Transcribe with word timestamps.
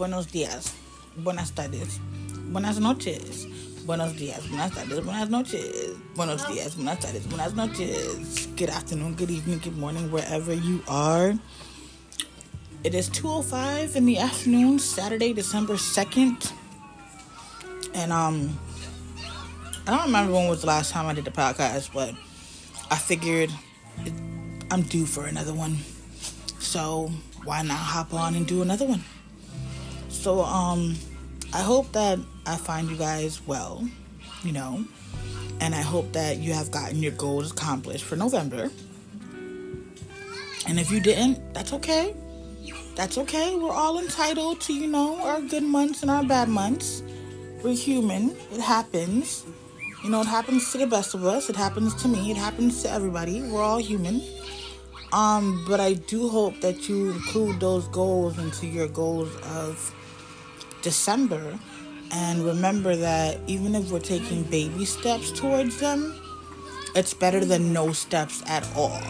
buenos 0.00 0.32
días, 0.32 0.72
buenas 1.14 1.52
tardes, 1.52 2.00
buenas 2.50 2.80
noches, 2.80 3.46
buenos 3.84 4.16
días, 4.16 4.48
buenas 4.48 4.72
tardes, 4.72 5.04
buenas 5.04 5.28
noches, 5.28 5.90
buenos 6.16 6.48
días, 6.48 6.74
buenas 6.74 7.00
tardes, 7.00 7.28
buenas 7.28 7.52
noches, 7.52 8.48
good 8.56 8.70
afternoon, 8.70 9.14
good 9.14 9.28
evening, 9.30 9.60
good 9.62 9.76
morning, 9.76 10.10
wherever 10.10 10.54
you 10.54 10.82
are. 10.88 11.38
It 12.82 12.94
is 12.94 13.10
2.05 13.10 13.94
in 13.94 14.06
the 14.06 14.16
afternoon, 14.16 14.78
Saturday, 14.78 15.34
December 15.34 15.74
2nd. 15.74 16.50
And, 17.92 18.10
um, 18.10 18.58
I 19.86 19.90
don't 19.90 20.06
remember 20.06 20.32
when 20.32 20.48
was 20.48 20.62
the 20.62 20.68
last 20.68 20.92
time 20.92 21.08
I 21.08 21.12
did 21.12 21.26
the 21.26 21.30
podcast, 21.30 21.92
but 21.92 22.14
I 22.90 22.96
figured 22.96 23.50
it, 24.06 24.14
I'm 24.70 24.80
due 24.80 25.04
for 25.04 25.26
another 25.26 25.52
one. 25.52 25.76
So 26.58 27.12
why 27.44 27.60
not 27.60 27.76
hop 27.76 28.14
on 28.14 28.34
and 28.34 28.46
do 28.46 28.62
another 28.62 28.86
one? 28.86 29.04
So 30.20 30.42
um 30.42 30.96
I 31.54 31.62
hope 31.62 31.92
that 31.92 32.18
I 32.44 32.56
find 32.56 32.90
you 32.90 32.96
guys 32.96 33.40
well, 33.46 33.88
you 34.44 34.52
know, 34.52 34.84
and 35.60 35.74
I 35.74 35.80
hope 35.80 36.12
that 36.12 36.36
you 36.36 36.52
have 36.52 36.70
gotten 36.70 37.02
your 37.02 37.12
goals 37.12 37.52
accomplished 37.52 38.04
for 38.04 38.16
November. 38.16 38.70
And 40.68 40.78
if 40.78 40.90
you 40.90 41.00
didn't, 41.00 41.54
that's 41.54 41.72
okay. 41.72 42.14
That's 42.96 43.16
okay. 43.16 43.56
We're 43.56 43.72
all 43.72 43.98
entitled 43.98 44.60
to, 44.60 44.74
you 44.74 44.88
know, 44.88 45.22
our 45.22 45.40
good 45.40 45.62
months 45.62 46.02
and 46.02 46.10
our 46.10 46.22
bad 46.22 46.50
months. 46.50 47.02
We're 47.64 47.74
human. 47.74 48.36
It 48.52 48.60
happens. 48.60 49.46
You 50.04 50.10
know, 50.10 50.20
it 50.20 50.26
happens 50.26 50.70
to 50.72 50.78
the 50.78 50.86
best 50.86 51.14
of 51.14 51.24
us. 51.24 51.48
It 51.48 51.56
happens 51.56 51.94
to 52.02 52.08
me. 52.08 52.30
It 52.30 52.36
happens 52.36 52.82
to 52.82 52.90
everybody. 52.90 53.40
We're 53.40 53.62
all 53.62 53.78
human. 53.78 54.20
Um, 55.14 55.64
but 55.66 55.80
I 55.80 55.94
do 55.94 56.28
hope 56.28 56.60
that 56.60 56.90
you 56.90 57.10
include 57.10 57.58
those 57.58 57.88
goals 57.88 58.38
into 58.38 58.66
your 58.66 58.88
goals 58.88 59.34
of 59.56 59.94
December. 60.82 61.58
And 62.12 62.44
remember 62.44 62.96
that 62.96 63.38
even 63.46 63.74
if 63.74 63.90
we're 63.90 64.00
taking 64.00 64.42
baby 64.44 64.84
steps 64.84 65.30
towards 65.30 65.78
them, 65.78 66.14
it's 66.94 67.14
better 67.14 67.44
than 67.44 67.72
no 67.72 67.92
steps 67.92 68.42
at 68.46 68.66
all. 68.76 69.00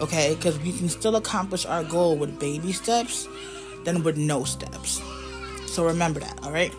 Okay? 0.00 0.34
Because 0.34 0.58
we 0.60 0.72
can 0.72 0.88
still 0.88 1.16
accomplish 1.16 1.66
our 1.66 1.84
goal 1.84 2.16
with 2.16 2.38
baby 2.38 2.72
steps 2.72 3.28
than 3.84 4.02
with 4.02 4.16
no 4.16 4.44
steps. 4.44 5.02
So 5.66 5.84
remember 5.84 6.20
that, 6.20 6.38
all 6.42 6.52
right? 6.52 6.72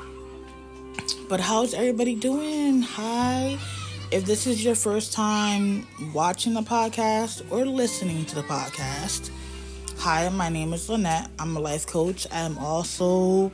But 1.29 1.39
how's 1.39 1.73
everybody 1.73 2.15
doing? 2.15 2.81
Hi. 2.81 3.57
If 4.11 4.25
this 4.25 4.45
is 4.45 4.63
your 4.63 4.75
first 4.75 5.13
time 5.13 5.87
watching 6.13 6.53
the 6.53 6.61
podcast 6.61 7.43
or 7.51 7.65
listening 7.65 8.25
to 8.25 8.35
the 8.35 8.43
podcast, 8.43 9.31
hi, 9.97 10.29
my 10.29 10.49
name 10.49 10.73
is 10.73 10.87
Lynette. 10.89 11.31
I'm 11.39 11.57
a 11.57 11.59
life 11.59 11.87
coach. 11.87 12.27
I'm 12.31 12.57
also 12.59 13.51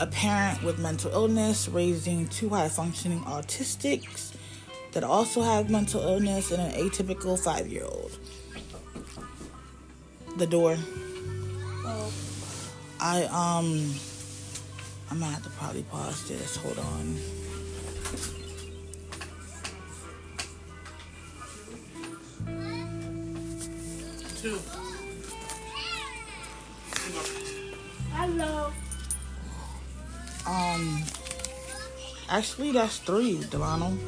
a 0.00 0.06
parent 0.06 0.62
with 0.62 0.78
mental 0.78 1.10
illness, 1.12 1.68
raising 1.68 2.26
two 2.28 2.48
high 2.48 2.68
functioning 2.68 3.20
autistics 3.20 4.32
that 4.92 5.04
also 5.04 5.42
have 5.42 5.70
mental 5.70 6.00
illness 6.00 6.50
and 6.50 6.60
an 6.62 6.72
atypical 6.72 7.38
five 7.38 7.68
year 7.68 7.84
old. 7.84 8.18
The 10.38 10.46
door. 10.46 10.76
Oh. 11.84 12.12
I, 13.00 13.24
um, 13.24 13.94
I'm 15.10 15.20
gonna 15.20 15.32
have 15.32 15.42
to 15.42 15.50
probably 15.50 15.82
pause 15.84 16.28
this. 16.28 16.56
Hold 16.56 16.78
on. 16.78 17.18
two. 24.42 24.58
Actually, 32.32 32.72
that's 32.72 32.98
three, 32.98 33.38
Delano. 33.50 33.86
Um, 33.86 33.98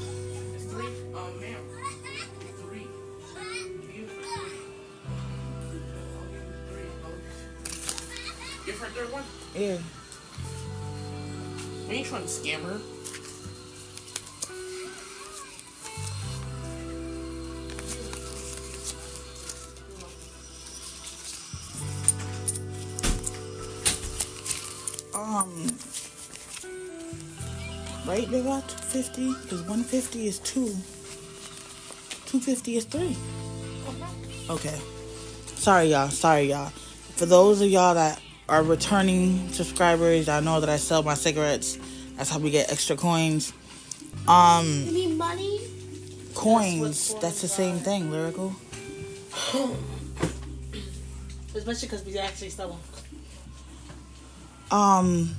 her 8.78 8.86
third 8.86 9.12
one. 9.12 9.22
Yeah. 9.54 9.76
We 11.86 11.96
ain't 11.96 12.06
trying 12.06 12.22
to 12.22 12.28
scam 12.28 12.62
her. 12.64 12.80
Um, 25.14 25.93
right, 28.06 28.28
they 28.30 28.42
got 28.42 28.68
250 28.68 29.34
because 29.42 29.60
150 29.62 30.26
is 30.26 30.38
two. 30.40 30.66
250 32.26 32.76
is 32.76 32.84
three. 32.84 33.16
Okay. 34.50 34.78
Sorry, 35.46 35.86
y'all. 35.86 36.10
Sorry, 36.10 36.50
y'all. 36.50 36.70
For 37.16 37.26
those 37.26 37.60
of 37.60 37.68
y'all 37.70 37.94
that 37.94 38.20
are 38.48 38.62
returning 38.62 39.48
subscribers, 39.52 40.28
I 40.28 40.40
know 40.40 40.60
that 40.60 40.68
I 40.68 40.76
sell 40.76 41.02
my 41.02 41.14
cigarettes. 41.14 41.78
That's 42.16 42.30
how 42.30 42.38
we 42.38 42.50
get 42.50 42.70
extra 42.70 42.96
coins. 42.96 43.52
Um, 44.28 44.66
You 44.86 44.92
need 44.92 45.16
money? 45.16 45.60
coins. 46.34 47.14
That's 47.20 47.40
the 47.40 47.48
same 47.48 47.78
thing, 47.78 48.10
lyrical. 48.10 48.54
Especially 51.54 51.88
because 51.88 52.04
we 52.04 52.18
actually 52.18 52.50
sell 52.50 52.68
them. 52.70 52.78
Um, 54.70 55.34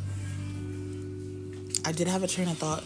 I 1.86 1.92
did 1.92 2.08
have 2.08 2.24
a 2.24 2.28
train 2.28 2.48
of 2.48 2.58
thought. 2.58 2.84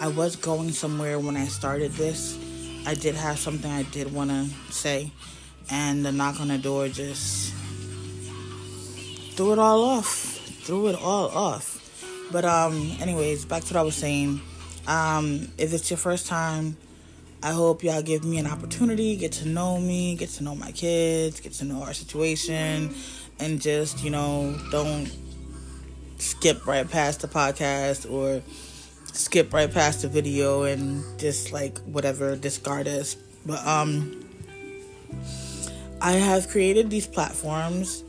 I 0.00 0.06
was 0.06 0.36
going 0.36 0.70
somewhere 0.70 1.18
when 1.18 1.36
I 1.36 1.46
started 1.46 1.90
this. 1.92 2.38
I 2.86 2.94
did 2.94 3.16
have 3.16 3.40
something 3.40 3.68
I 3.68 3.82
did 3.82 4.12
want 4.12 4.30
to 4.30 4.46
say, 4.72 5.10
and 5.68 6.06
the 6.06 6.12
knock 6.12 6.40
on 6.40 6.48
the 6.48 6.58
door 6.58 6.86
just 6.86 7.52
threw 9.34 9.52
it 9.52 9.58
all 9.58 9.82
off. 9.82 10.06
Threw 10.62 10.86
it 10.86 10.94
all 10.94 11.28
off. 11.30 11.74
But 12.30 12.44
um, 12.44 12.92
anyways, 13.00 13.44
back 13.46 13.64
to 13.64 13.74
what 13.74 13.80
I 13.80 13.82
was 13.82 13.96
saying. 13.96 14.40
Um, 14.86 15.48
if 15.58 15.72
it's 15.72 15.90
your 15.90 15.98
first 15.98 16.28
time, 16.28 16.76
I 17.42 17.50
hope 17.50 17.82
y'all 17.82 18.02
give 18.02 18.24
me 18.24 18.38
an 18.38 18.46
opportunity, 18.46 19.16
get 19.16 19.32
to 19.32 19.48
know 19.48 19.78
me, 19.78 20.14
get 20.14 20.30
to 20.30 20.44
know 20.44 20.54
my 20.54 20.70
kids, 20.70 21.40
get 21.40 21.52
to 21.54 21.64
know 21.64 21.82
our 21.82 21.94
situation, 21.94 22.94
and 23.40 23.60
just 23.60 24.04
you 24.04 24.10
know 24.10 24.56
don't 24.70 25.10
skip 26.18 26.66
right 26.66 26.88
past 26.88 27.20
the 27.20 27.28
podcast 27.28 28.10
or 28.10 28.42
skip 29.12 29.52
right 29.52 29.72
past 29.72 30.02
the 30.02 30.08
video 30.08 30.64
and 30.64 31.02
just 31.18 31.52
like 31.52 31.78
whatever 31.80 32.36
discard 32.36 32.86
us. 32.86 33.16
But 33.46 33.66
um 33.66 34.24
i 36.00 36.12
have 36.12 36.48
created 36.48 36.90
these 36.90 37.06
platforms 37.06 38.04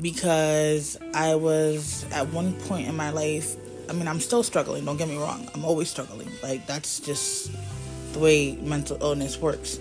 because 0.00 0.96
i 1.14 1.34
was 1.34 2.06
at 2.12 2.28
one 2.28 2.52
point 2.62 2.86
in 2.86 2.94
my 2.94 3.10
life 3.10 3.56
i 3.88 3.92
mean 3.92 4.06
i'm 4.06 4.20
still 4.20 4.42
struggling 4.42 4.84
don't 4.84 4.96
get 4.96 5.08
me 5.08 5.16
wrong 5.16 5.48
i'm 5.54 5.64
always 5.64 5.90
struggling. 5.90 6.28
Like 6.42 6.66
that's 6.66 7.00
just 7.00 7.50
the 8.12 8.18
way 8.18 8.56
mental 8.56 8.96
illness 9.00 9.38
works. 9.38 9.78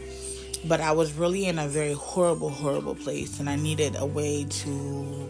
But 0.65 0.81
i 0.81 0.91
was 0.91 1.13
really 1.13 1.45
in 1.45 1.59
a 1.59 1.67
very 1.67 1.93
horrible 1.93 2.49
horrible 2.49 2.95
place 2.95 3.39
and 3.39 3.49
i 3.49 3.55
needed 3.55 3.95
a 3.97 4.05
way 4.05 4.45
to 4.45 5.29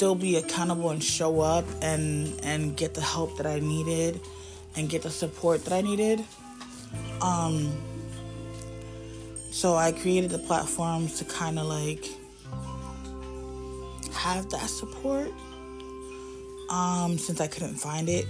still 0.00 0.14
be 0.14 0.36
accountable 0.36 0.88
and 0.88 1.04
show 1.04 1.42
up 1.42 1.66
and 1.82 2.32
and 2.42 2.74
get 2.74 2.94
the 2.94 3.02
help 3.02 3.36
that 3.36 3.44
I 3.44 3.58
needed 3.58 4.18
and 4.74 4.88
get 4.88 5.02
the 5.02 5.10
support 5.10 5.62
that 5.66 5.74
I 5.74 5.82
needed. 5.82 6.24
Um 7.20 7.70
so 9.52 9.76
I 9.76 9.92
created 9.92 10.30
the 10.30 10.38
platforms 10.38 11.18
to 11.18 11.26
kind 11.26 11.58
of 11.58 11.66
like 11.66 12.06
have 14.14 14.48
that 14.48 14.70
support 14.70 15.30
um 16.70 17.18
since 17.18 17.38
I 17.38 17.46
couldn't 17.46 17.74
find 17.74 18.08
it 18.08 18.24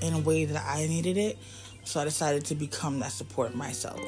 in 0.00 0.14
a 0.14 0.18
way 0.18 0.44
that 0.44 0.60
I 0.66 0.88
needed 0.88 1.16
it. 1.16 1.38
So 1.84 2.00
I 2.00 2.04
decided 2.04 2.46
to 2.46 2.56
become 2.56 2.98
that 2.98 3.12
support 3.12 3.54
myself. 3.54 4.02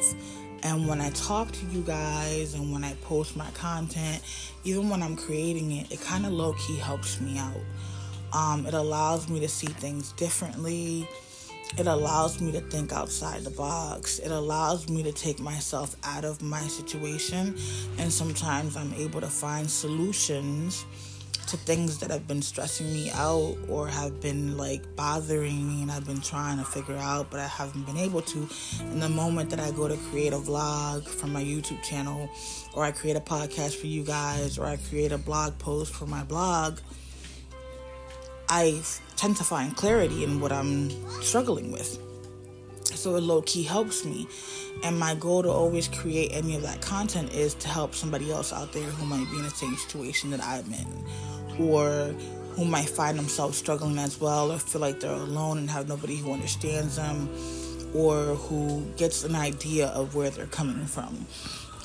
And 0.64 0.88
when 0.88 1.02
I 1.02 1.10
talk 1.10 1.52
to 1.52 1.66
you 1.66 1.82
guys 1.82 2.54
and 2.54 2.72
when 2.72 2.84
I 2.84 2.94
post 3.02 3.36
my 3.36 3.50
content, 3.50 4.22
even 4.64 4.88
when 4.88 5.02
I'm 5.02 5.14
creating 5.14 5.72
it, 5.72 5.92
it 5.92 6.00
kind 6.00 6.24
of 6.24 6.32
low 6.32 6.54
key 6.54 6.76
helps 6.76 7.20
me 7.20 7.38
out. 7.38 7.60
Um, 8.32 8.64
it 8.66 8.72
allows 8.72 9.28
me 9.28 9.40
to 9.40 9.48
see 9.48 9.66
things 9.66 10.12
differently. 10.12 11.06
It 11.76 11.86
allows 11.86 12.40
me 12.40 12.50
to 12.52 12.60
think 12.60 12.92
outside 12.92 13.44
the 13.44 13.50
box. 13.50 14.18
It 14.20 14.30
allows 14.30 14.88
me 14.88 15.02
to 15.02 15.12
take 15.12 15.38
myself 15.38 15.96
out 16.02 16.24
of 16.24 16.40
my 16.40 16.62
situation. 16.62 17.54
And 17.98 18.10
sometimes 18.10 18.74
I'm 18.74 18.94
able 18.94 19.20
to 19.20 19.28
find 19.28 19.70
solutions 19.70 20.86
to 21.46 21.56
things 21.56 21.98
that 21.98 22.10
have 22.10 22.26
been 22.26 22.42
stressing 22.42 22.92
me 22.92 23.10
out 23.12 23.56
or 23.68 23.86
have 23.86 24.20
been 24.20 24.56
like 24.56 24.82
bothering 24.96 25.68
me 25.68 25.82
and 25.82 25.90
I've 25.90 26.06
been 26.06 26.20
trying 26.20 26.58
to 26.58 26.64
figure 26.64 26.96
out 26.96 27.30
but 27.30 27.40
I 27.40 27.46
haven't 27.46 27.84
been 27.86 27.96
able 27.96 28.22
to. 28.22 28.48
In 28.80 29.00
the 29.00 29.08
moment 29.08 29.50
that 29.50 29.60
I 29.60 29.70
go 29.70 29.88
to 29.88 29.96
create 30.10 30.32
a 30.32 30.38
vlog 30.38 31.06
for 31.06 31.26
my 31.26 31.42
YouTube 31.42 31.82
channel 31.82 32.28
or 32.74 32.84
I 32.84 32.92
create 32.92 33.16
a 33.16 33.20
podcast 33.20 33.76
for 33.76 33.86
you 33.86 34.04
guys 34.04 34.58
or 34.58 34.66
I 34.66 34.76
create 34.76 35.12
a 35.12 35.18
blog 35.18 35.58
post 35.58 35.94
for 35.94 36.06
my 36.06 36.22
blog, 36.24 36.78
I 38.48 38.82
tend 39.16 39.36
to 39.36 39.44
find 39.44 39.76
clarity 39.76 40.24
in 40.24 40.40
what 40.40 40.52
I'm 40.52 40.90
struggling 41.22 41.72
with. 41.72 41.98
So 42.94 43.16
it 43.16 43.22
low 43.22 43.42
key 43.42 43.62
helps 43.62 44.04
me. 44.04 44.26
And 44.82 44.98
my 44.98 45.14
goal 45.14 45.42
to 45.42 45.50
always 45.50 45.88
create 45.88 46.30
any 46.32 46.56
of 46.56 46.62
that 46.62 46.80
content 46.80 47.32
is 47.32 47.54
to 47.54 47.68
help 47.68 47.94
somebody 47.94 48.30
else 48.30 48.52
out 48.52 48.72
there 48.72 48.82
who 48.82 49.06
might 49.06 49.30
be 49.30 49.38
in 49.38 49.44
the 49.44 49.50
same 49.50 49.76
situation 49.76 50.30
that 50.30 50.42
I'm 50.42 50.72
in, 50.72 51.66
or 51.68 52.14
who 52.54 52.64
might 52.64 52.88
find 52.88 53.18
themselves 53.18 53.56
struggling 53.56 53.98
as 53.98 54.20
well, 54.20 54.52
or 54.52 54.58
feel 54.58 54.80
like 54.80 55.00
they're 55.00 55.10
alone 55.10 55.58
and 55.58 55.70
have 55.70 55.88
nobody 55.88 56.16
who 56.16 56.32
understands 56.32 56.96
them, 56.96 57.28
or 57.94 58.34
who 58.34 58.84
gets 58.96 59.24
an 59.24 59.34
idea 59.34 59.88
of 59.88 60.14
where 60.14 60.30
they're 60.30 60.46
coming 60.46 60.84
from. 60.86 61.26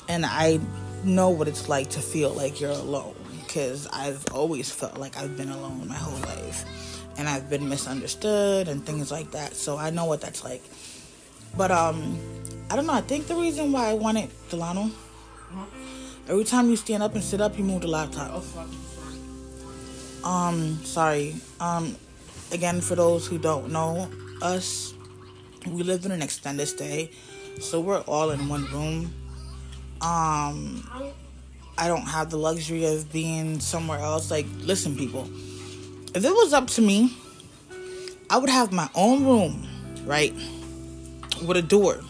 And 0.08 0.26
I 0.26 0.58
know 1.04 1.30
what 1.30 1.48
it's 1.48 1.68
like 1.68 1.90
to 1.90 2.00
feel 2.00 2.30
like 2.30 2.60
you're 2.60 2.70
alone 2.70 3.14
because 3.46 3.86
I've 3.88 4.24
always 4.32 4.70
felt 4.70 4.98
like 4.98 5.16
I've 5.16 5.36
been 5.36 5.50
alone 5.50 5.86
my 5.88 5.94
whole 5.94 6.18
life 6.20 6.64
and 7.16 7.28
I've 7.28 7.48
been 7.50 7.68
misunderstood 7.68 8.68
and 8.68 8.84
things 8.84 9.10
like 9.10 9.32
that. 9.32 9.54
So 9.54 9.76
I 9.76 9.90
know 9.90 10.04
what 10.04 10.20
that's 10.20 10.44
like. 10.44 10.62
But 11.56 11.70
um 11.70 12.18
I 12.70 12.76
don't 12.76 12.86
know. 12.86 12.92
I 12.92 13.00
think 13.00 13.26
the 13.26 13.34
reason 13.34 13.72
why 13.72 13.90
I 13.90 13.94
wanted 13.94 14.30
Delano. 14.48 14.90
Every 16.28 16.44
time 16.44 16.70
you 16.70 16.76
stand 16.76 17.02
up 17.02 17.14
and 17.14 17.24
sit 17.24 17.40
up, 17.40 17.58
you 17.58 17.64
move 17.64 17.80
the 17.82 17.88
laptop. 17.88 18.44
Um, 20.22 20.78
sorry. 20.84 21.34
Um, 21.58 21.96
again, 22.52 22.80
for 22.80 22.94
those 22.94 23.26
who 23.26 23.38
don't 23.38 23.72
know 23.72 24.08
us, 24.40 24.94
we 25.66 25.82
live 25.82 26.04
in 26.06 26.12
an 26.12 26.22
extended 26.22 26.66
stay, 26.66 27.10
so 27.60 27.80
we're 27.80 28.02
all 28.02 28.30
in 28.30 28.48
one 28.48 28.66
room. 28.66 29.12
Um, 30.00 30.88
I 31.76 31.88
don't 31.88 32.06
have 32.06 32.30
the 32.30 32.38
luxury 32.38 32.84
of 32.84 33.12
being 33.12 33.58
somewhere 33.58 33.98
else. 33.98 34.30
Like, 34.30 34.46
listen, 34.58 34.96
people, 34.96 35.28
if 36.14 36.24
it 36.24 36.30
was 36.30 36.52
up 36.52 36.68
to 36.68 36.82
me, 36.82 37.16
I 38.30 38.38
would 38.38 38.50
have 38.50 38.72
my 38.72 38.88
own 38.94 39.24
room, 39.24 39.66
right, 40.04 40.32
with 41.42 41.56
a 41.56 41.62
door 41.62 42.00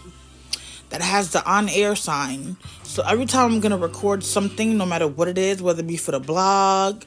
that 0.91 1.03
has 1.03 1.33
the 1.33 1.45
on 1.49 1.69
air 1.69 1.97
sign. 1.97 2.57
So 2.83 3.03
every 3.07 3.27
time 3.27 3.53
I'm 3.53 3.61
gonna 3.61 3.79
record 3.79 4.25
something, 4.25 4.77
no 4.77 4.85
matter 4.85 5.07
what 5.07 5.29
it 5.29 5.39
is, 5.39 5.63
whether 5.63 5.81
it 5.81 5.87
be 5.87 5.97
for 5.97 6.11
the 6.11 6.21
blog, 6.21 7.05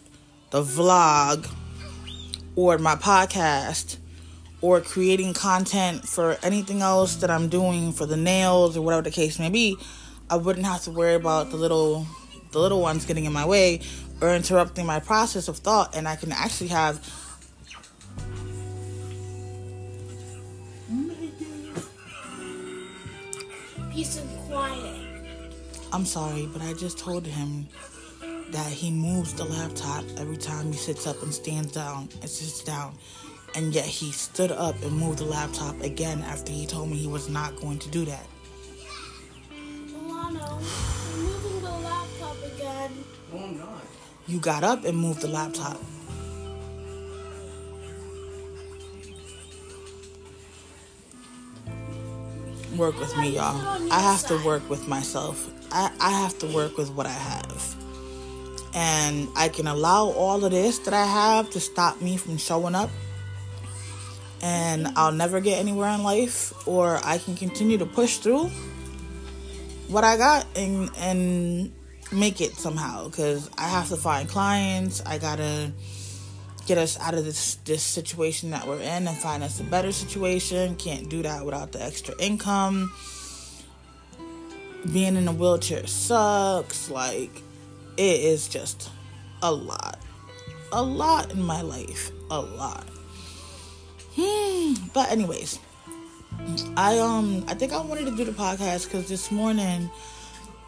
the 0.51 0.61
vlog, 0.61 1.47
or 2.55 2.77
my 2.77 2.95
podcast, 2.95 3.97
or 4.61 4.79
creating 4.79 5.33
content 5.33 6.07
for 6.07 6.37
anything 6.41 6.81
else 6.81 7.17
that 7.17 7.29
I'm 7.29 7.49
doing 7.49 7.91
for 7.91 8.05
the 8.05 8.15
nails 8.15 8.77
or 8.77 8.81
whatever 8.81 9.03
the 9.03 9.11
case 9.11 9.37
may 9.37 9.49
be, 9.49 9.77
I 10.29 10.37
wouldn't 10.37 10.65
have 10.65 10.83
to 10.83 10.91
worry 10.91 11.15
about 11.15 11.51
the 11.51 11.57
little 11.57 12.07
the 12.51 12.59
little 12.59 12.81
ones 12.81 13.05
getting 13.05 13.25
in 13.25 13.33
my 13.33 13.45
way 13.45 13.81
or 14.21 14.33
interrupting 14.33 14.85
my 14.85 14.99
process 14.99 15.47
of 15.47 15.57
thought 15.57 15.95
and 15.95 16.07
I 16.07 16.15
can 16.15 16.31
actually 16.31 16.67
have 16.67 17.01
Peace 23.94 24.18
and 24.18 24.40
quiet. 24.50 24.95
I'm 25.92 26.04
sorry, 26.04 26.50
but 26.51 26.63
I 26.63 26.74
just 26.74 26.98
told 26.98 27.28
him 27.28 27.68
that 28.50 28.72
he 28.72 28.90
moves 28.90 29.36
the 29.36 29.44
laptop 29.44 30.04
every 30.18 30.38
time 30.38 30.72
he 30.72 30.78
sits 30.80 31.06
up 31.06 31.22
and 31.22 31.31
stands 31.31 31.72
down 31.72 32.10
and 32.22 32.28
sits 32.28 32.63
down. 32.63 32.95
And 33.56 33.72
yet 33.72 33.86
he 33.86 34.12
stood 34.12 34.51
up 34.51 34.81
and 34.81 34.98
moved 34.98 35.19
the 35.19 35.25
laptop 35.25 35.80
again 35.81 36.24
after 36.24 36.51
he 36.51 36.66
told 36.66 36.90
me 36.90 36.95
he 36.95 37.07
was 37.07 37.30
not 37.30 37.56
going 37.57 37.78
to 37.78 37.90
do 37.90 38.04
that. 38.06 38.25
Milano, 39.51 40.60
moving 41.16 41.62
the 41.62 41.69
laptop 41.69 42.38
again. 42.45 42.92
No, 43.31 43.44
I'm 43.44 43.57
not. 43.60 43.84
You 44.25 44.40
got 44.40 44.63
up 44.63 44.86
and 44.86 44.98
moved 44.98 45.22
the 45.22 45.28
laptop. 45.28 45.80
Work 52.77 52.99
with 52.99 53.15
me, 53.17 53.35
y'all. 53.35 53.91
I 53.91 53.99
have 53.99 54.25
to 54.27 54.43
work 54.43 54.67
with 54.67 54.87
myself. 54.87 55.47
I, 55.71 55.91
I 55.99 56.09
have 56.09 56.39
to 56.39 56.47
work 56.47 56.75
with 56.77 56.89
what 56.91 57.05
I 57.05 57.11
have. 57.11 57.75
And 58.73 59.27
I 59.35 59.49
can 59.49 59.67
allow 59.67 60.05
all 60.05 60.43
of 60.43 60.51
this 60.51 60.79
that 60.79 60.93
I 60.93 61.05
have 61.05 61.51
to 61.51 61.59
stop 61.59 62.01
me 62.01 62.17
from 62.17 62.37
showing 62.37 62.73
up. 62.73 62.89
And 64.41 64.87
I'll 64.95 65.11
never 65.11 65.39
get 65.39 65.59
anywhere 65.59 65.89
in 65.89 66.01
life. 66.01 66.67
Or 66.67 66.99
I 67.03 67.19
can 67.19 67.35
continue 67.35 67.77
to 67.77 67.85
push 67.85 68.17
through 68.17 68.49
what 69.87 70.03
I 70.03 70.17
got 70.17 70.47
and 70.55 70.89
and 70.97 71.71
make 72.11 72.41
it 72.41 72.53
somehow 72.55 73.07
because 73.07 73.49
I 73.57 73.67
have 73.67 73.89
to 73.89 73.97
find 73.97 74.27
clients. 74.27 75.01
I 75.05 75.19
gotta 75.19 75.71
get 76.65 76.77
us 76.77 77.00
out 77.00 77.13
of 77.13 77.25
this 77.25 77.56
this 77.65 77.83
situation 77.83 78.51
that 78.51 78.68
we're 78.68 78.80
in 78.80 79.07
and 79.07 79.18
find 79.18 79.44
us 79.44 79.60
a 79.60 79.63
better 79.63 79.92
situation. 79.92 80.75
Can't 80.75 81.10
do 81.10 81.21
that 81.24 81.45
without 81.45 81.71
the 81.71 81.83
extra 81.83 82.15
income. 82.19 82.92
Being 84.92 85.15
in 85.15 85.27
a 85.27 85.31
wheelchair 85.31 85.88
sucks. 85.88 86.89
Like 86.89 87.42
it 87.98 88.21
is 88.21 88.48
just 88.48 88.89
a 89.42 89.51
lot, 89.51 90.00
a 90.71 90.81
lot 90.81 91.31
in 91.31 91.42
my 91.42 91.62
life, 91.62 92.12
a 92.31 92.39
lot. 92.39 92.86
Hmm. 94.16 94.74
But 94.94 95.12
anyways, 95.12 95.59
I 96.77 97.00
um 97.00 97.44
I 97.48 97.54
think 97.56 97.74
I 97.74 97.81
wanted 97.81 98.06
to 98.06 98.16
do 98.16 98.24
the 98.24 98.31
podcast 98.31 98.86
because 98.86 99.09
this 99.09 99.31
morning 99.31 99.89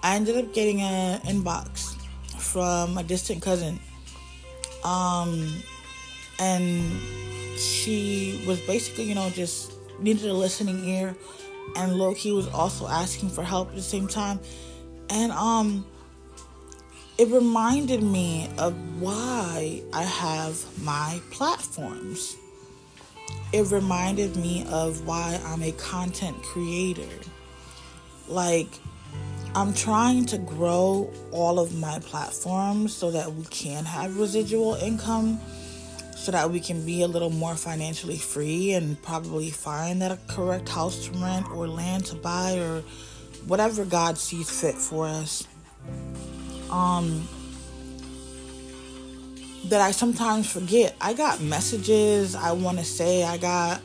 I 0.04 0.16
ended 0.16 0.38
up 0.38 0.54
getting 0.54 0.82
an 0.82 1.22
inbox 1.22 1.96
from 2.38 2.98
a 2.98 3.04
distant 3.04 3.42
cousin. 3.42 3.80
Um 4.84 5.64
and 6.40 7.00
she 7.58 8.44
was 8.46 8.60
basically, 8.62 9.06
you 9.06 9.16
know, 9.16 9.30
just 9.30 9.74
needed 10.00 10.26
a 10.26 10.34
listening 10.34 10.84
ear 10.86 11.16
and 11.76 11.96
low 11.96 12.14
key 12.14 12.32
was 12.32 12.48
also 12.50 12.88
asking 12.88 13.30
for 13.30 13.44
help 13.44 13.70
at 13.70 13.76
the 13.76 13.82
same 13.82 14.08
time. 14.08 14.40
And 15.10 15.32
um 15.32 15.86
it 17.18 17.30
reminded 17.30 18.04
me 18.04 18.50
of 18.58 18.74
why 19.02 19.82
I 19.94 20.04
have 20.04 20.62
my 20.84 21.22
platforms 21.32 22.36
it 23.56 23.72
reminded 23.72 24.36
me 24.36 24.66
of 24.70 25.06
why 25.08 25.40
I'm 25.46 25.64
a 25.64 25.72
content 25.74 26.42
creator. 26.44 27.08
Like, 28.28 28.68
I'm 29.56 29.74
trying 29.74 30.26
to 30.26 30.38
grow 30.38 31.10
all 31.32 31.60
of 31.60 31.74
my 31.80 32.00
platforms 32.00 32.94
so 32.94 33.12
that 33.12 33.34
we 33.34 33.46
can 33.46 33.86
have 33.86 34.20
residual 34.20 34.76
income, 34.76 35.40
so 36.26 36.32
that 36.32 36.50
we 36.50 36.60
can 36.60 36.84
be 36.84 37.04
a 37.04 37.08
little 37.08 37.30
more 37.30 37.56
financially 37.56 38.18
free 38.18 38.74
and 38.74 39.00
probably 39.04 39.52
find 39.52 40.02
that 40.02 40.18
correct 40.28 40.68
house 40.68 41.06
to 41.06 41.12
rent 41.20 41.48
or 41.52 41.68
land 41.68 42.04
to 42.04 42.16
buy 42.16 42.58
or 42.58 42.82
whatever 43.46 43.86
God 43.86 44.18
sees 44.18 44.50
fit 44.50 44.74
for 44.74 45.06
us. 45.06 45.48
Um, 46.72 47.28
that 49.66 49.82
I 49.82 49.92
sometimes 49.92 50.52
forget. 50.52 50.96
I 51.00 51.14
got 51.14 51.42
messages 51.42 52.34
I 52.34 52.54
want 52.54 52.80
to 52.80 52.86
say. 52.86 53.24
I 53.24 53.38
got 53.38 53.80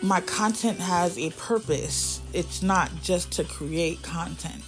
my 0.00 0.22
content 0.22 0.80
has 0.80 1.18
a 1.18 1.28
purpose. 1.32 2.22
It's 2.32 2.62
not 2.62 2.90
just 3.02 3.30
to 3.32 3.44
create 3.44 4.00
content. 4.00 4.62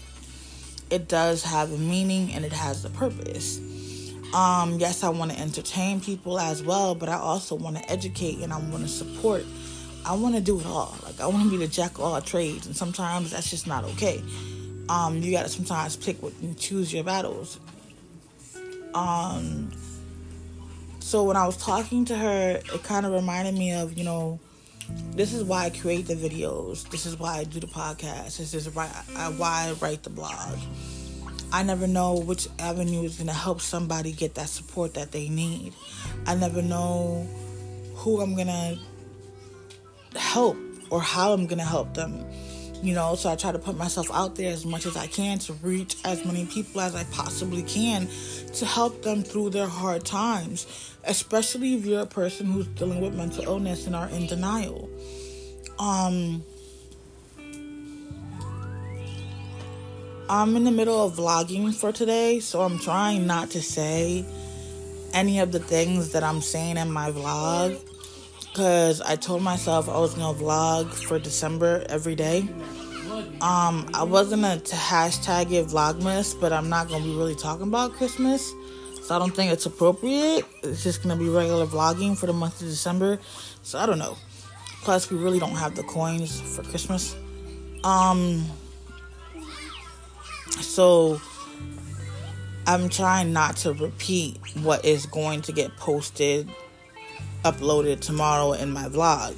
It 0.91 1.09
does 1.09 1.45
have 1.45 1.73
a 1.73 1.79
meaning 1.79 2.35
and 2.35 2.45
it 2.45 2.53
has 2.53 2.85
a 2.85 2.91
purpose. 2.91 3.59
Um, 4.35 4.79
yes, 4.79 5.03
I 5.03 5.09
want 5.09 5.33
to 5.33 5.41
entertain 5.41 6.01
people 6.01 6.39
as 6.39 6.63
well, 6.63 6.95
but 6.95 7.09
I 7.09 7.15
also 7.15 7.57
want 7.57 7.77
to 7.77 7.91
educate 7.91 8.39
and 8.39 8.53
I 8.53 8.59
want 8.59 8.83
to 8.83 8.89
support. 8.89 9.45
I 10.07 10.15
want 10.15 10.35
to 10.37 10.41
do 10.41 10.61
it 10.61 10.67
all. 10.67 10.97
Like 11.05 11.21
I 11.21 11.27
want 11.27 11.45
to 11.45 11.51
be 11.51 11.57
the 11.57 11.67
jack 11.67 11.95
of 11.95 12.01
all 12.01 12.21
trades, 12.21 12.67
and 12.67 12.77
sometimes 12.77 13.33
that's 13.33 13.51
just 13.51 13.67
not 13.67 13.85
okay. 13.85 14.23
Um, 14.89 15.19
you 15.23 15.31
got 15.33 15.43
to 15.43 15.49
sometimes 15.49 15.97
pick 15.97 16.23
what 16.23 16.33
and 16.43 16.59
choose 16.59 16.93
your 16.93 17.05
battles. 17.05 17.59
Um, 18.95 19.71
so 21.01 21.25
when 21.25 21.37
I 21.37 21.47
was 21.47 21.57
talking 21.57 22.05
to 22.07 22.17
her, 22.17 22.61
it 22.63 22.83
kind 22.85 23.07
of 23.07 23.13
reminded 23.13 23.55
me 23.55 23.73
of, 23.73 23.97
you 23.99 24.05
know, 24.05 24.39
this 25.13 25.33
is 25.33 25.45
why 25.45 25.67
I 25.67 25.71
create 25.71 26.07
the 26.07 26.15
videos. 26.15 26.89
This 26.91 27.07
is 27.07 27.19
why 27.19 27.39
I 27.39 27.45
do 27.45 27.61
the 27.61 27.67
podcast. 27.67 28.39
This 28.39 28.55
is 28.55 28.73
why 28.75 28.91
I, 29.17 29.31
why 29.31 29.69
I 29.69 29.73
write 29.85 30.03
the 30.03 30.11
blog. 30.11 30.59
I 31.53 31.63
never 31.65 31.87
know 31.87 32.15
which 32.15 32.49
avenue 32.59 33.03
is 33.03 33.17
going 33.17 33.27
to 33.27 33.33
help 33.33 33.61
somebody 33.61 34.13
get 34.13 34.35
that 34.37 34.49
support 34.49 34.95
that 34.95 35.11
they 35.11 35.29
need. 35.29 35.75
I 36.27 36.37
never 36.37 36.63
know 36.63 37.27
who 37.97 38.21
I'm 38.21 38.35
going 38.35 38.47
to 38.47 38.79
help 40.19 40.57
or 40.91 41.01
how 41.01 41.33
I'm 41.33 41.47
going 41.47 41.59
to 41.59 41.65
help 41.65 41.95
them. 41.95 42.25
You 42.83 42.95
know, 42.95 43.15
so 43.15 43.29
I 43.31 43.37
try 43.37 43.53
to 43.53 43.59
put 43.59 43.77
myself 43.77 44.11
out 44.11 44.37
there 44.37 44.51
as 44.51 44.65
much 44.65 44.87
as 44.87 44.97
I 44.97 45.07
can 45.07 45.39
to 45.41 45.53
reach 45.55 45.97
as 46.05 46.25
many 46.25 46.47
people 46.47 46.81
as 46.81 46.95
I 46.95 47.05
possibly 47.05 47.63
can 47.63 48.09
to 48.55 48.65
help 48.65 49.03
them 49.03 49.23
through 49.23 49.51
their 49.51 49.67
hard 49.67 50.07
times, 50.07 50.95
especially 51.05 51.75
if 51.75 51.85
you're 51.85 52.01
a 52.01 52.07
person 52.07 52.47
who's 52.47 52.69
dealing 52.69 53.03
with 53.03 53.15
mental 53.15 53.45
illness 53.45 53.87
and 53.87 53.95
are 53.95 54.09
in 54.09 54.27
denial. 54.27 54.89
Um, 55.79 56.43
I'm 60.33 60.55
in 60.55 60.63
the 60.63 60.71
middle 60.71 61.05
of 61.05 61.17
vlogging 61.17 61.75
for 61.75 61.91
today, 61.91 62.39
so 62.39 62.61
I'm 62.61 62.79
trying 62.79 63.27
not 63.27 63.51
to 63.51 63.61
say 63.61 64.25
any 65.13 65.41
of 65.41 65.51
the 65.51 65.59
things 65.59 66.13
that 66.13 66.23
I'm 66.23 66.41
saying 66.41 66.77
in 66.77 66.89
my 66.93 67.11
vlog 67.11 67.77
because 68.47 69.01
I 69.01 69.17
told 69.17 69.43
myself 69.43 69.89
I 69.89 69.99
was 69.99 70.15
gonna 70.15 70.39
vlog 70.39 70.95
for 70.95 71.19
December 71.19 71.85
every 71.89 72.15
day. 72.15 72.49
Um, 73.41 73.91
I 73.93 74.05
wasn't 74.05 74.43
gonna 74.43 74.61
hashtag 74.61 75.51
it 75.51 75.67
Vlogmas, 75.67 76.41
but 76.41 76.53
I'm 76.53 76.69
not 76.69 76.89
gonna 76.89 77.03
be 77.03 77.17
really 77.17 77.35
talking 77.35 77.67
about 77.67 77.95
Christmas, 77.95 78.53
so 79.03 79.17
I 79.17 79.19
don't 79.19 79.35
think 79.35 79.51
it's 79.51 79.67
appropriate. 79.67 80.45
It's 80.63 80.85
just 80.85 81.03
gonna 81.03 81.17
be 81.17 81.29
regular 81.29 81.67
vlogging 81.67 82.17
for 82.17 82.27
the 82.27 82.33
month 82.33 82.61
of 82.61 82.69
December, 82.69 83.19
so 83.65 83.81
I 83.81 83.87
don't 83.87 83.99
know. 83.99 84.17
Plus, 84.83 85.11
we 85.11 85.19
really 85.19 85.41
don't 85.41 85.57
have 85.57 85.75
the 85.75 85.83
coins 85.83 86.41
for 86.41 86.63
Christmas. 86.63 87.17
Um, 87.83 88.45
so 90.51 91.21
I'm 92.67 92.89
trying 92.89 93.33
not 93.33 93.57
to 93.59 93.73
repeat 93.73 94.39
what 94.63 94.85
is 94.85 95.07
going 95.07 95.43
to 95.43 95.53
get 95.53 95.77
posted, 95.77 96.49
uploaded 97.45 98.01
tomorrow 98.01 98.53
in 98.53 98.71
my 98.71 98.85
vlog. 98.85 99.35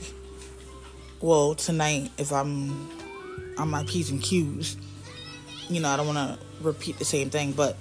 Well, 1.21 1.55
tonight, 1.55 2.11
if 2.19 2.33
I'm 2.33 2.91
on 3.57 3.71
my 3.71 3.85
P's 3.85 4.11
and 4.11 4.21
Q's, 4.23 4.77
you 5.69 5.81
know, 5.81 5.89
I 5.89 5.97
don't 5.97 6.07
want 6.07 6.19
to 6.19 6.39
repeat 6.61 6.99
the 6.99 7.05
same 7.05 7.31
thing, 7.31 7.53
but 7.53 7.77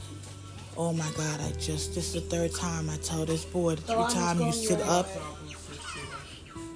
oh 0.77 0.93
my 0.93 1.09
God, 1.17 1.41
I 1.41 1.51
just, 1.59 1.95
this 1.95 2.13
is 2.13 2.13
the 2.13 2.21
third 2.21 2.53
time 2.53 2.89
I 2.89 2.97
tell 2.97 3.25
this 3.25 3.43
boy, 3.45 3.73
every 3.73 3.95
alarm 3.95 4.07
is 4.07 4.13
time 4.13 4.41
you 4.41 4.51
sit 4.51 4.79
your 4.79 4.87
up, 4.87 5.07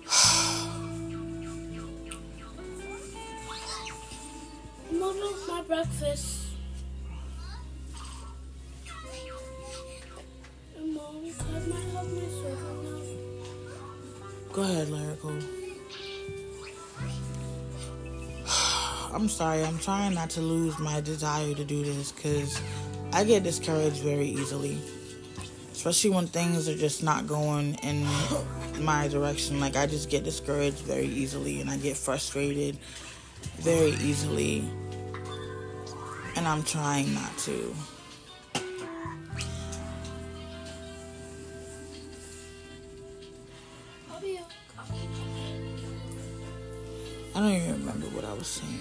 I'm 4.92 5.00
gonna 5.00 5.48
my 5.48 5.62
breakfast. 5.68 6.45
I'm 19.14 19.30
sorry, 19.30 19.64
I'm 19.64 19.80
trying 19.80 20.14
not 20.14 20.30
to 20.32 20.42
lose 20.42 20.78
my 20.80 21.02
desire 21.02 21.54
to 21.54 21.64
do 21.64 21.84
this 21.84 22.12
because 22.12 22.60
I 23.14 23.24
get 23.24 23.44
discouraged 23.44 23.98
very 23.98 24.28
easily. 24.28 24.78
Especially 25.72 26.10
when 26.10 26.28
things 26.28 26.68
are 26.68 26.76
just 26.76 27.04
not 27.04 27.28
going 27.28 27.76
in 27.76 28.06
my 28.84 29.08
direction. 29.08 29.60
Like, 29.60 29.76
I 29.76 29.86
just 29.86 30.10
get 30.10 30.24
discouraged 30.24 30.80
very 30.80 31.06
easily 31.06 31.62
and 31.62 31.70
I 31.70 31.78
get 31.78 31.96
frustrated 31.96 32.78
very 33.58 33.92
easily. 33.92 34.68
And 36.36 36.48
I'm 36.48 36.64
trying 36.64 37.14
not 37.14 37.38
to. 37.40 37.76
I 47.36 47.40
don't 47.40 47.52
even 47.52 47.74
remember 47.74 48.08
what 48.08 48.24
I 48.24 48.34
was 48.34 48.48
saying. 48.48 48.80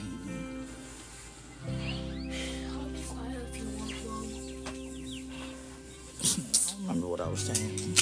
I 6.22 6.36
don't 6.70 6.86
remember 6.86 7.08
what 7.08 7.20
I 7.20 7.28
was 7.28 7.40
saying. 7.40 7.96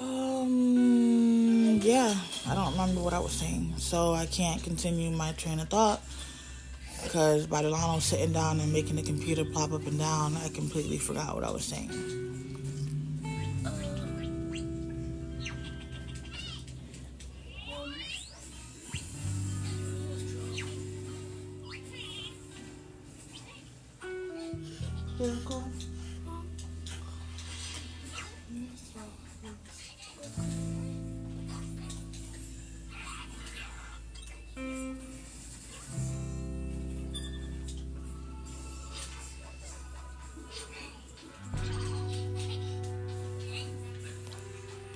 Um, 0.00 1.80
yeah, 1.80 2.12
I 2.48 2.54
don't 2.56 2.72
remember 2.72 3.02
what 3.02 3.14
I 3.14 3.20
was 3.20 3.30
saying, 3.30 3.74
so 3.76 4.14
I 4.14 4.26
can't 4.26 4.60
continue 4.64 5.12
my 5.12 5.30
train 5.34 5.60
of 5.60 5.68
thought 5.68 6.02
because 7.04 7.46
by 7.46 7.62
the 7.62 7.70
time 7.70 7.88
I'm 7.88 8.00
sitting 8.00 8.32
down 8.32 8.58
and 8.58 8.72
making 8.72 8.96
the 8.96 9.02
computer 9.02 9.44
plop 9.44 9.72
up 9.72 9.86
and 9.86 9.96
down, 9.96 10.36
I 10.38 10.48
completely 10.48 10.98
forgot 10.98 11.36
what 11.36 11.44
I 11.44 11.52
was 11.52 11.64
saying. 11.64 12.27
I'm 28.50 28.64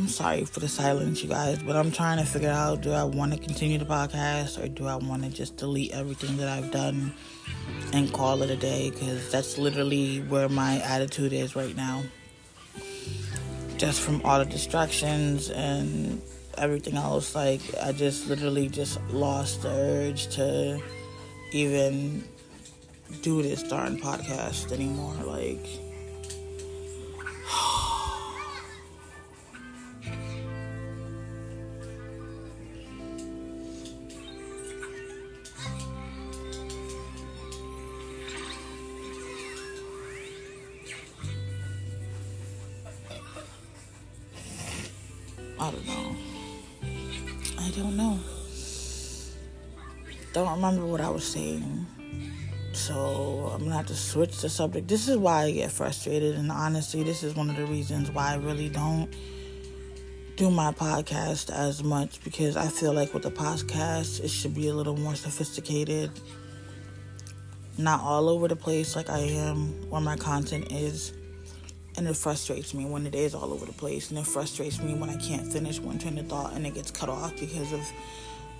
sorry 0.09 0.45
for 0.47 0.61
the 0.61 0.69
silence, 0.69 1.23
you 1.23 1.29
guys, 1.29 1.63
but 1.63 1.77
I'm 1.77 1.93
trying 1.93 2.19
to 2.19 2.25
figure 2.25 2.49
out 2.49 2.81
do 2.81 2.93
I 2.93 3.05
want 3.05 3.35
to 3.35 3.39
continue 3.39 3.77
the 3.77 3.85
podcast 3.85 4.63
or 4.63 4.67
do 4.69 4.87
I 4.87 4.97
want 4.97 5.25
to 5.25 5.29
just 5.29 5.59
delete 5.59 5.93
everything 5.93 6.39
that 6.39 6.49
I've 6.49 6.71
done 6.71 7.13
and 7.93 8.11
call 8.13 8.43
it 8.43 8.51
a 8.51 8.57
day? 8.57 8.91
Because 8.91 9.31
that's 9.31 9.59
literally 9.59 10.21
where 10.21 10.49
my 10.49 10.81
attitude 10.81 11.35
is 11.35 11.55
right 11.55 11.77
now. 11.77 12.03
Just 13.83 14.01
from 14.01 14.23
all 14.25 14.39
the 14.39 14.45
distractions 14.45 15.51
and 15.51 16.23
everything 16.57 16.97
else, 16.97 17.35
like, 17.35 17.61
I 17.83 17.91
just 17.91 18.29
literally 18.29 18.69
just 18.69 19.01
lost 19.11 19.63
the 19.63 19.71
urge 19.71 20.29
to 20.37 20.81
even 21.53 22.23
do 23.23 23.43
this 23.43 23.65
darn 23.65 23.99
podcast 23.99 24.71
anymore. 24.71 25.15
Like, 25.25 25.67
I 45.63 45.71
don't 45.71 45.87
know. 45.87 46.17
I 47.57 47.71
don't 47.71 47.97
know. 47.97 48.19
Don't 50.33 50.51
remember 50.57 50.85
what 50.87 51.01
I 51.01 51.09
was 51.09 51.25
saying. 51.25 51.87
So 52.73 53.49
I'm 53.55 53.61
gonna 53.61 53.77
have 53.77 53.87
to 53.87 53.95
switch 53.95 54.41
the 54.41 54.49
subject. 54.49 54.89
This 54.89 55.07
is 55.07 55.19
why 55.19 55.45
I 55.45 55.53
get 55.53 55.71
frustrated, 55.71 56.35
and 56.35 56.51
honestly, 56.51 57.05
this 57.05 57.23
is 57.23 57.37
one 57.37 57.49
of 57.49 57.55
the 57.55 57.67
reasons 57.67 58.11
why 58.11 58.33
I 58.33 58.37
really 58.39 58.71
don't 58.71 59.15
do 60.35 60.51
my 60.51 60.73
podcast 60.73 61.49
as 61.55 61.85
much 61.85 62.25
because 62.25 62.57
I 62.57 62.67
feel 62.67 62.93
like 62.93 63.15
with 63.15 63.23
the 63.23 63.31
podcast, 63.31 64.19
it 64.25 64.31
should 64.31 64.57
be 64.57 64.67
a 64.67 64.75
little 64.75 64.97
more 64.97 65.15
sophisticated. 65.15 66.11
Not 67.79 68.01
all 68.01 68.29
over 68.29 68.49
the 68.49 68.57
place 68.57 68.97
like 68.97 69.11
I 69.11 69.21
am 69.21 69.89
where 69.89 70.01
my 70.01 70.17
content 70.17 70.73
is. 70.73 71.13
And 71.97 72.09
it 72.09 72.17
frustrates 72.17 72.73
me 72.73 72.87
when 72.87 73.07
it 73.07 73.15
is 73.15 73.35
all 73.35 73.53
over 73.53 73.67
the 73.67 73.73
place. 73.73 74.11
And 74.11 74.19
it 74.19 74.27
frustrates 74.27 74.81
me 74.81 74.95
when 74.95 75.11
I 75.11 75.17
can't 75.17 75.53
finish 75.53 75.79
one 75.79 75.99
train 75.99 76.19
of 76.19 76.27
thought 76.27 76.55
and 76.55 76.67
it 76.67 76.75
gets 76.75 76.91
cut 76.91 77.09
off 77.09 77.39
because 77.39 77.73
of 77.73 77.81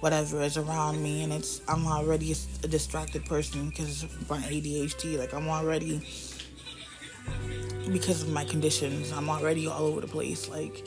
whatever 0.01 0.43
is 0.43 0.59
around 0.59 1.03
me. 1.03 1.23
And 1.23 1.33
it's 1.33 1.63
I'm 1.67 1.87
already 1.87 2.35
a 2.63 2.69
distracted 2.69 3.25
person 3.25 3.71
because 3.71 4.03
of 4.03 4.31
my 4.31 4.39
ADHD. 4.39 5.19
Like 5.19 5.33
I'm 5.33 5.49
already 5.49 6.03
because 7.91 8.23
of 8.23 8.29
my 8.29 8.45
conditions. 8.45 9.13
I'm 9.13 9.31
already 9.31 9.67
all 9.67 9.85
over 9.85 10.03
the 10.03 10.09
place. 10.09 10.49
Like 10.49 10.87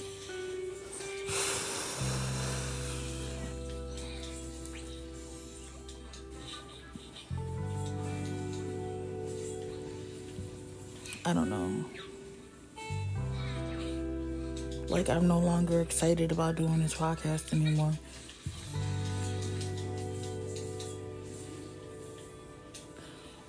I 11.25 11.33
don't 11.33 11.49
know. 11.49 11.85
Like, 14.95 15.09
I'm 15.09 15.27
no 15.27 15.39
longer 15.39 15.81
excited 15.81 16.31
about 16.31 16.55
doing 16.55 16.79
this 16.79 16.93
podcast 16.93 17.51
anymore. 17.51 17.91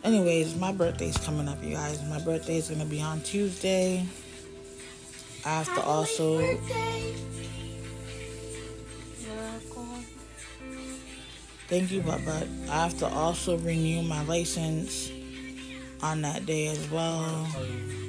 Anyways, 0.03 0.57
my 0.57 0.73
birthday's 0.73 1.17
coming 1.19 1.47
up, 1.47 1.63
you 1.63 1.75
guys. 1.75 2.03
My 2.11 2.19
birthday 2.19 2.57
is 2.57 2.69
gonna 2.69 2.85
be 2.85 3.01
on 3.01 3.21
Tuesday. 3.21 4.05
I 5.45 5.59
have 5.63 5.73
to 5.77 5.83
also. 5.83 6.41
Birthday. 6.41 7.15
Thank 11.69 11.93
you, 11.93 12.01
but 12.01 12.25
but 12.25 12.49
I 12.69 12.83
have 12.83 12.99
to 12.99 13.07
also 13.07 13.57
renew 13.59 14.03
my 14.03 14.25
license 14.25 15.13
on 16.03 16.23
that 16.23 16.45
day 16.45 16.67
as 16.67 16.91
well. 16.91 17.47
Oh, 17.55 18.06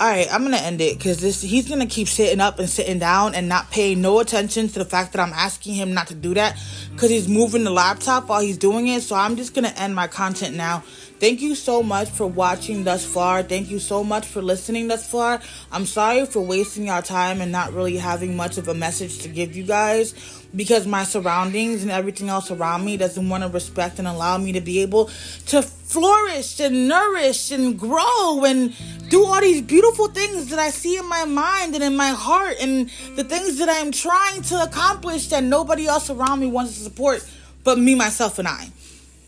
All 0.00 0.06
right, 0.06 0.32
I'm 0.32 0.42
gonna 0.44 0.56
end 0.56 0.80
it 0.80 0.96
because 0.96 1.20
this 1.20 1.42
he's 1.42 1.68
gonna 1.68 1.84
keep 1.84 2.08
sitting 2.08 2.40
up 2.40 2.58
and 2.58 2.70
sitting 2.70 2.98
down 2.98 3.34
and 3.34 3.50
not 3.50 3.70
paying 3.70 4.00
no 4.00 4.20
attention 4.20 4.66
to 4.68 4.78
the 4.78 4.84
fact 4.86 5.12
that 5.12 5.20
I'm 5.20 5.34
asking 5.34 5.74
him 5.74 5.92
not 5.92 6.06
to 6.06 6.14
do 6.14 6.32
that 6.32 6.58
because 6.92 7.10
he's 7.10 7.28
moving 7.28 7.64
the 7.64 7.70
laptop 7.70 8.26
while 8.30 8.40
he's 8.40 8.56
doing 8.56 8.88
it. 8.88 9.02
So 9.02 9.14
I'm 9.14 9.36
just 9.36 9.52
gonna 9.52 9.74
end 9.76 9.94
my 9.94 10.06
content 10.06 10.56
now. 10.56 10.84
Thank 11.18 11.42
you 11.42 11.54
so 11.54 11.82
much 11.82 12.08
for 12.08 12.26
watching 12.26 12.82
thus 12.82 13.04
far. 13.04 13.42
Thank 13.42 13.70
you 13.70 13.78
so 13.78 14.02
much 14.02 14.24
for 14.24 14.40
listening 14.40 14.88
thus 14.88 15.06
far. 15.06 15.38
I'm 15.70 15.84
sorry 15.84 16.24
for 16.24 16.40
wasting 16.40 16.86
your 16.86 17.02
time 17.02 17.42
and 17.42 17.52
not 17.52 17.74
really 17.74 17.98
having 17.98 18.34
much 18.34 18.56
of 18.56 18.68
a 18.68 18.74
message 18.74 19.18
to 19.18 19.28
give 19.28 19.54
you 19.54 19.64
guys 19.64 20.14
because 20.56 20.86
my 20.86 21.04
surroundings 21.04 21.82
and 21.82 21.90
everything 21.90 22.30
else 22.30 22.50
around 22.50 22.86
me 22.86 22.96
doesn't 22.96 23.28
want 23.28 23.42
to 23.42 23.50
respect 23.50 23.98
and 23.98 24.08
allow 24.08 24.38
me 24.38 24.52
to 24.52 24.62
be 24.62 24.80
able 24.80 25.10
to 25.44 25.60
flourish 25.60 26.58
and 26.60 26.88
nourish 26.88 27.50
and 27.50 27.78
grow 27.78 28.44
and 28.44 28.74
do 29.10 29.24
all 29.24 29.40
these 29.40 29.60
beautiful 29.60 30.06
things 30.08 30.48
that 30.48 30.58
I 30.58 30.70
see 30.70 30.96
in 30.96 31.06
my 31.08 31.24
mind 31.24 31.74
and 31.74 31.82
in 31.82 31.96
my 31.96 32.10
heart 32.10 32.56
and 32.60 32.88
the 33.16 33.24
things 33.24 33.58
that 33.58 33.68
I'm 33.68 33.90
trying 33.92 34.42
to 34.42 34.62
accomplish 34.62 35.28
that 35.28 35.42
nobody 35.42 35.86
else 35.86 36.08
around 36.10 36.40
me 36.40 36.46
wants 36.46 36.74
to 36.74 36.80
support 36.80 37.28
but 37.64 37.78
me, 37.78 37.94
myself, 37.94 38.38
and 38.38 38.48
I. 38.48 38.70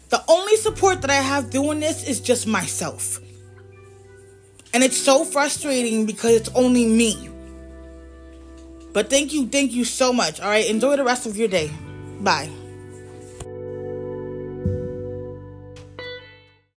The 0.08 0.22
only 0.28 0.56
support 0.56 1.02
that 1.02 1.10
I 1.10 1.16
have 1.16 1.50
doing 1.50 1.80
this 1.80 2.08
is 2.08 2.20
just 2.20 2.46
myself. 2.46 3.18
And 4.72 4.82
it's 4.82 4.96
so 4.96 5.24
frustrating 5.24 6.06
because 6.06 6.32
it's 6.32 6.48
only 6.54 6.86
me. 6.86 7.28
But 8.92 9.10
thank 9.10 9.32
you, 9.32 9.46
thank 9.48 9.72
you 9.72 9.84
so 9.84 10.12
much. 10.12 10.40
All 10.40 10.48
right, 10.48 10.66
enjoy 10.66 10.96
the 10.96 11.04
rest 11.04 11.26
of 11.26 11.36
your 11.36 11.48
day. 11.48 11.70
Bye. 12.20 12.50